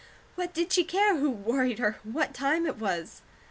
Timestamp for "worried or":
1.29-1.97